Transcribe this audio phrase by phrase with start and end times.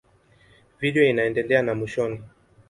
[0.81, 2.21] Video inaendelea na mwishoni.